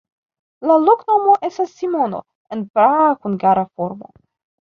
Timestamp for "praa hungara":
2.79-3.67